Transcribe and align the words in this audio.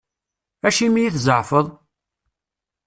Acimi 0.67 0.99
i 1.03 1.09
tzeɛfeḍ? 1.15 1.67